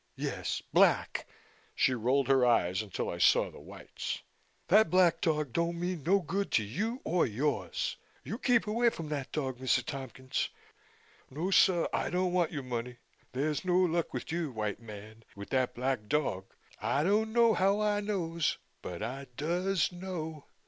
[0.17, 1.27] "Yes, black,"
[1.75, 4.23] She rolled her eyes until I saw the whites.
[4.67, 7.97] "That black dog don' mean no good to you or yours.
[8.23, 9.85] You keep away fum that dog, Mr.
[9.85, 10.49] Tompkins.
[11.29, 12.97] No, suh, I don't want you money.
[13.33, 16.45] There's no luck with you, white man, with that black dog.
[16.79, 20.45] I don' know how Ah knows, but Ah does know."